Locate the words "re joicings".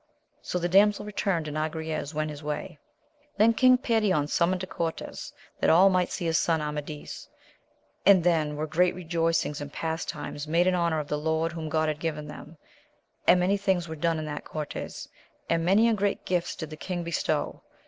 8.95-9.61